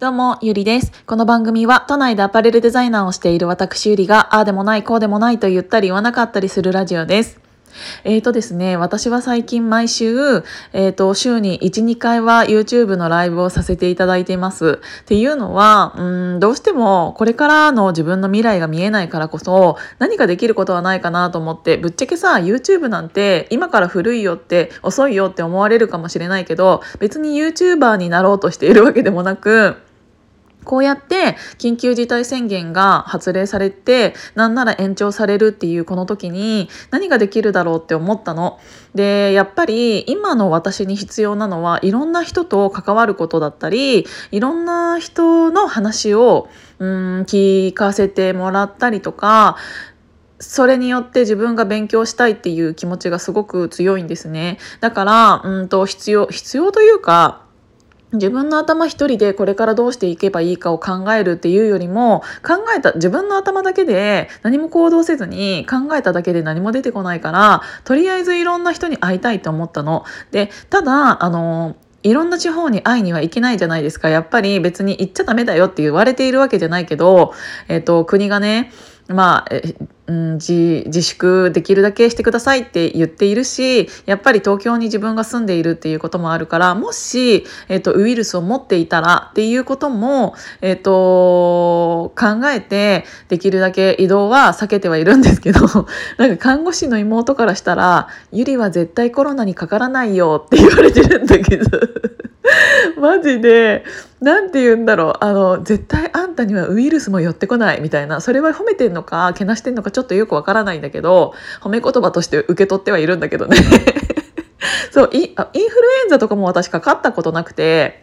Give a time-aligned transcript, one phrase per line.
[0.00, 0.92] どうも、ゆりです。
[1.06, 7.40] この番組は、都内でアパレルデザイナーをしている私ゆりが、ああでもない、こうでもないと言ったり言わなかったりするラジオです。
[8.04, 14.78] えーとですね、私は最近毎週、えーと、週に1、2回は YouTube のライブをさせていただいています。
[15.02, 29.76] っていうのは、うん、どうしてもこれからの自分の未来が見えないからこそ、何かできることはないかなと思って、ぶっちゃけさ、YouTube なんて今から古いよって、遅いよって思われるかもしれないけど、別に YouTuber になろうとしているわけでもなく、
[30.68, 38.60] こうやって緊急事態宣言が発令されてなんなら延長されるっていうこの時に何ができるだろうって思ったの。
[38.94, 49.56] でやっぱり今の私に必要なのはいろんな人と関わることだったりいろんな人の話をうん聞かせてもらったりとか
[50.38, 54.58] それによって自分が勉強したいっていう気持ちがすごく強いんですね。
[54.80, 57.47] だから、うんと必要、必要というか、
[58.12, 70.04] 自分の頭一人でこれからどうしていけばいいかを考えるっていうよりも考えた自分の頭だけで何も行動せずに考えただけで何も出てこないからとりあえずいろんな人に会いたいって思ったの。
[70.30, 74.08] でただあのいろんな地方に会いには行けないじゃないですか。
[74.08, 77.34] やっぱり別に行っちゃダメだよって言われているわけじゃないけど、
[77.66, 78.70] えっ、と、国がね、
[79.08, 79.46] まあ、
[80.06, 95.60] うん、自自粛できるだけしてくださいって言っているしやっぱり東京に自分が住んでいるっていうこともあるからもし、えーと、ウイルスを持っていたらっていうことも、えーと、考えてできるだけ移動は避けてはいるんですけど
[96.18, 101.78] なんか看護師の妹からしたら「ゆりは絶対コロナにかからないよ」って言われてるんだけど。
[102.98, 103.84] マジで。
[104.20, 105.24] 何て言うんだろう。
[105.24, 108.20] あの絶対あんたにはウイルスも寄ってこないみたいな。
[108.20, 113.56] それは褒めてんのかけなしてんのかちょっとよくわからないんだけど褒め言葉として受け取ってはいるんだけどね。
[114.90, 115.48] そうインフル
[116.04, 118.02] エンザとかも私かかったことなくて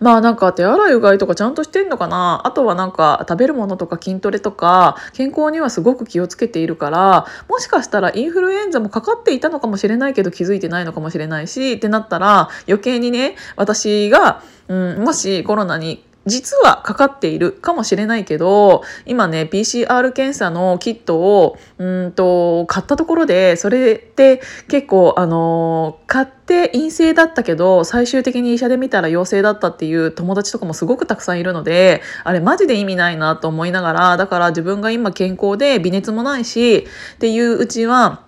[0.00, 2.42] まあなんか手洗いうがいとかちゃんとしてんのかな。
[2.44, 38.27] あとはなんか食べるものとか筋トレとか健康にはすごく気をつけているからもしかしたらインフルエンザもかかっていたのかもしれないけど気づいてないのかもしれないしってなったら余計にね私が、うん、もしコロナに実はかかっているかもしれないけど今ね PCR 検査のキットをうんと買ったところでそれって結構あの買って陰性だったけど最終的に医者で見たら陽性だったっていう友達とかもすごくたくさんいるのであれマジで意味ないなと思いながらだから自分が今健康で微熱もないしっていううちは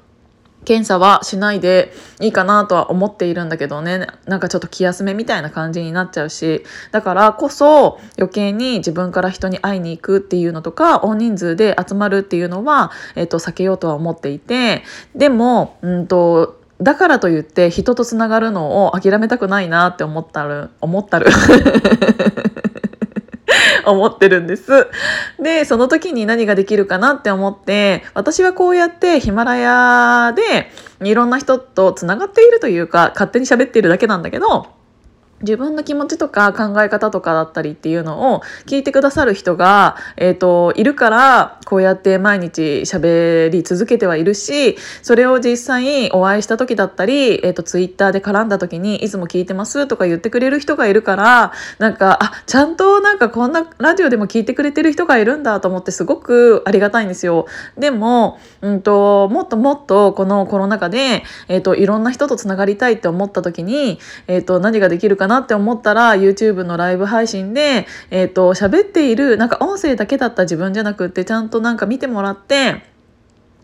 [0.64, 4.06] 検査はしないでいいかなとは思っているんだけどね。
[4.26, 6.64] なんかちょっと気休めみたいな感じになっちゃうし。
[6.92, 14.82] だからこそ余計に自分から人に会いに行くっていうのとか大人数で集まるっていうのは、えー、と避けようとは思っていて。
[15.14, 21.26] でもうんとだからといって人とつながるのを諦めたくないなって思ったる思ったる。
[23.86, 24.88] 思ってるんです。
[25.40, 30.70] で、その時に何ができるかなって思って、私はこうやってヒマラヤで
[31.02, 34.79] いろんな人とつながっているというか、勝手に喋っているだけなんだけど、
[35.42, 57.46] 自分の気持ちとか考え方とかだったりっていうのを聞いてくださる人が、えーと、いるからこうやって毎日喋り続けてはいるしそれを実際お会いした時だったり、えーと、ツイッターで絡んだ時に「いつも聞いてます」とか言ってくれる人がいるからなんかあちゃんとなんかこんなラジオでも聞いてくれてる人がいるんだと思ってすごくありがたいんですよ。
[57.78, 72.82] でも、うんと、もっともっとこのコロナ禍で、えーと、いろんな人とつながりたいって思った時に、えー、と何ができるかななって思ったら YouTube のライブ配信で、えっ、ー、と、喋っている、なんか音声だけだった自分じゃなくって、ちゃんとなんか見てもらって、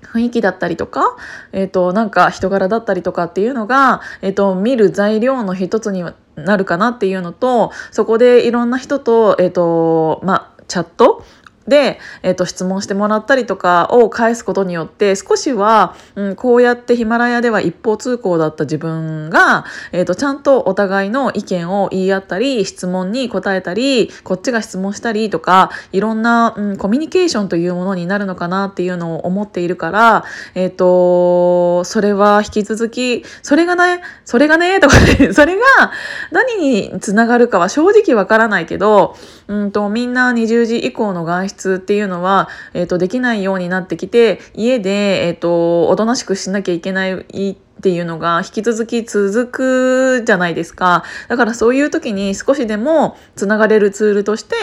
[0.03, 1.16] 雰囲気だったりとか、
[1.53, 6.04] えっ、ー、と、なんか人柄だったりとかっていうのが、えっ、ー、と、見る材料の一つに
[6.37, 11.25] なるかなっていうのと、そこでいろんな人と、えっ、と、まあ、チャット
[11.69, 30.24] で、えーと、質問してもらったりとかを返すことによって少しは、うん、こうやってヒマラヤでは一方通行だった自分が、えーと、ちゃんとお互いの意見を言い合ったり質問に答えたりこっちが質問したりとかいろんな、うん、コミュニケーションというものになるのかなっていうのを思っているから、
[30.54, 34.97] えーと、それは引き続きそれがねそれがねとか
[35.33, 35.63] それが
[36.30, 39.16] 何につながるかは正直わからないけど、
[39.48, 49.47] うんとみんな20時以降の外出出っていうのは、えーと、できないようになってきて家で、えーと、おとなしくしなきゃいけないっていうのが引き続き続
[50.20, 51.04] くじゃないですか。
[51.28, 54.54] だからそういう時に少しでもつながれるツールとして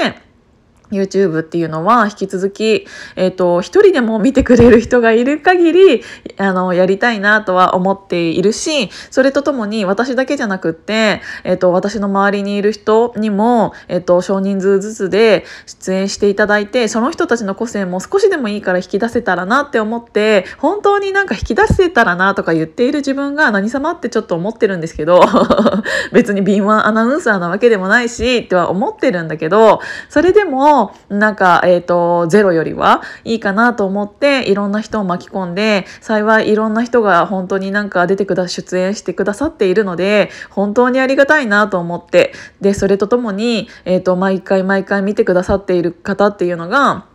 [0.94, 6.04] YouTube っていうのは引き続き、えっ、ー、と、一人でも見てくれる人がいる限り、
[6.38, 25.22] あの、やりたいなとは思っているし、それとともに私だけじゃなくって、えっ、ー、と、私の周りにいる人にも、えっ、ー、と、少人数ずつで出演していただいて、その人たちの個性も少しでもいいから引き出せたらなって思って、本当になんか引き出せたらなとか言っている自分が何様ってちょっと思ってるんですけど、
[26.12, 47.06] 別に敏腕アナウンサーなわけでもないし、っては思ってるんだけど、それでも、なんか、えっ、ー、と、ゼロよりはいいかなと思って、いろんな人を巻き込んで、幸いいろんな人が本当になんか出てくだ、出演してくださっているので、本当にありがたいなと思って、で、それとともに、えっ、ー、と、毎回毎回見てくださっている方っていうのが、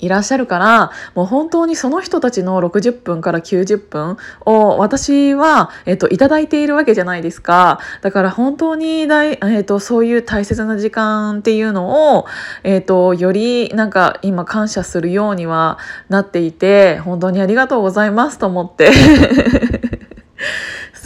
[0.00, 7.80] いらっしゃるからもう本当にその人たちの60分から90分を私は、えっと、いただいているわけじゃないですか。
[8.02, 12.26] だから本当に大、えっと、そういう大切な時間っていうのを、
[12.64, 18.90] えっと、よりなんか今感謝するようにはなっていて本当にありがとうございますと思って。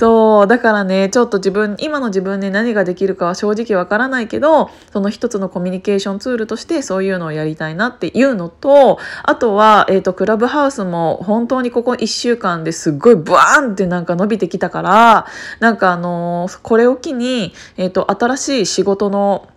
[0.05, 15.27] そうだからねちょっと自分今の自分で何ができるかは正直わからないけどその一つのコミュニケーションツールとしてそういうのをやりたいなっていうのとあとは、えーと、クラブハウスも本当にここ1週間ですっごいブワーンってなんか伸びてきたから
[15.61, 19.49] なんかあのー、これを機に、えーと新しい仕事の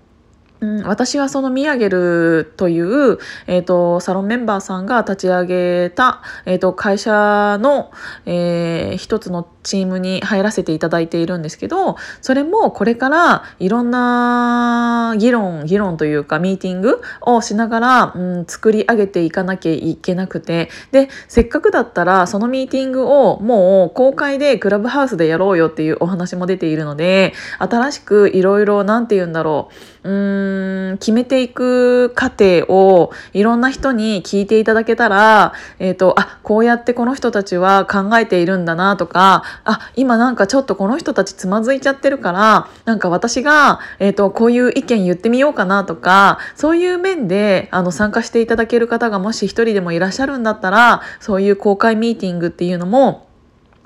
[0.60, 7.92] うん、私はそのミヤゲルという、えーと、サロンメンバーさんが立ち上げた、えーと、会社の、
[8.26, 20.70] えー、一つのチームに入らせていただいているんですけどそれもこれからいろんな議論議論というかミーティングをしながら、うん、作り上げていかなきゃいけなくて。
[20.92, 29.70] でせっかくだったらそのミーティングをもう公開でクラブハウスでやろうよっていうお話も出ているので新しくいろいろ何て言うんだろ
[30.04, 53.28] ううーん決めていく過程をいろんな人に聞いていただけたら、えっ、ー、とあこうやってこの人たちは考えているんだなとかあ今なんかちょっとこの人たちつまずいちゃってるからなんか私が、えーと、こういう意見言ってみようかなとかそういう面であの参加していただける方がもし一人でもいらっしゃるんだったらそういう公開ミーティングっていうのも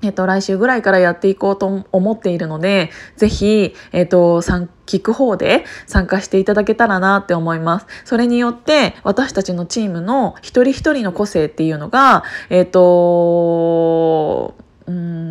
[0.03, 7.85] えっと、来週ぐらいからやっていこうと思っているので、ぜひ、えっと、聞く方で参加していただけたらなって思います。
[8.03, 14.55] それによって、私たちのチームの一人一人の個性っていうのが、えっと、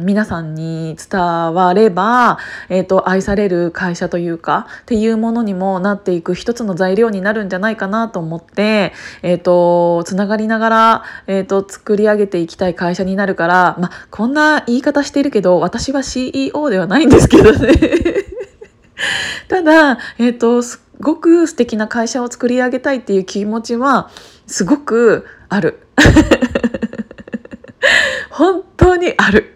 [0.05, 2.39] 皆さんに伝われば、
[2.69, 8.93] えーと、愛される会社というかっていうものにもなっていく一つの材料になるんじゃないかなと思って、
[9.23, 17.73] えーと、つながりながら、えーと、作り上げていきたい会社になるから、まこんな言い方してるけど私は CEO ではないんですけどね
[19.49, 24.11] ただ、えー、とすごく素敵な会社を作り上げたいっていう気持ちは
[24.47, 25.81] すごくある。
[28.31, 29.55] 本当にある。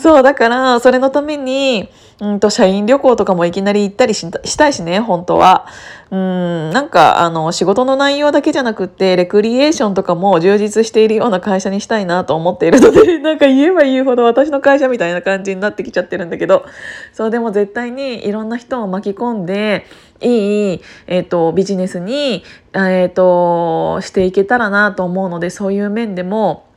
[0.00, 5.66] そう、だから、それのために、うんと、社員旅行とかもいきなり行ったりしたいしね、本当は。
[6.10, 16.64] うん、なんか、あの、仕事の内容だけじゃなくて、レクリエーションとかも充実しているような会社にしたいなと思っているので、 なんか言えば言うほど私の会社みたいな感じになってきちゃってるんだけど、
[17.12, 19.84] そう、でも絶対にいろんな人を巻き込んで、
[20.22, 22.42] いい、えっ、ー、と、ビジネスに、
[22.74, 26.69] えっ、ー、と、していけたらなと思うので、そういう面でも、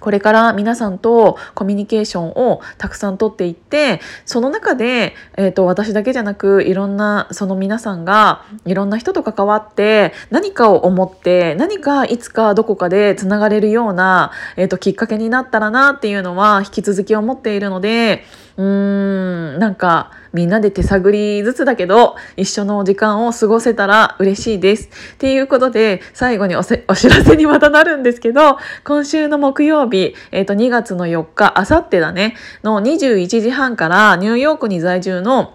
[0.00, 18.24] これから皆さんとコミュニケーションをたくさんとっていってその中で、えーと、私だけじゃなくいろんなその皆さんがいろんな人と関わって何かを思って何かいつかどこかでつながれるような、えーときっかけになったらなっていうのは引き続き思っているので
[18.58, 24.90] うーんなんかみんなで手探りずつだけど一緒の時間を過ごせたら嬉しいです。
[25.14, 26.76] っていうことで最後にお知
[27.08, 32.34] らせにまたなるんですけど 今週の木曜日、えー、と2月の4日あさってだね
[32.64, 35.54] の21時半からニューヨークに在住の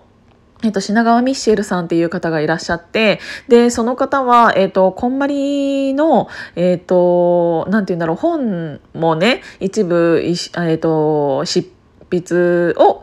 [0.66, 3.20] えっと、品川ミッシェルさんっていう方がいらっしゃって、
[3.50, 11.83] で、その方は、えっと、こんまりの、えっと、なんて言うんだろう、本もね、一部、えっと、執筆
[12.22, 13.02] 筆を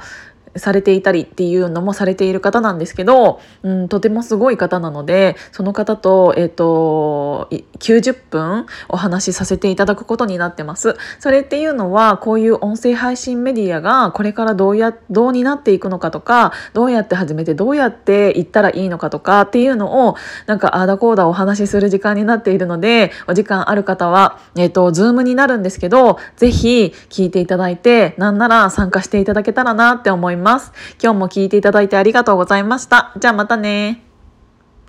[0.57, 10.97] されていたりっていうのもされている方なんですけど、うん、とてもすごい方なのでその方と,、えーと、90分お話しさせていただくことになってます。
[11.19, 20.17] それっていうのはこういう音声配信メディアがこれからどうやどうになっていくのかとかどうやって始めてどうやっていったらいいのかとかっていうのを
[20.47, 30.40] なんかああだこうだお話しする時間になっているのでお時間ある方は、えーと、ズームになるんですけど是非聞いていただいてなんなら参加していただけたらなって思います。
[30.41, 30.73] ます。
[31.03, 33.13] 今日も聞いていただいてありがとうございました。
[33.21, 34.10] じゃあまたね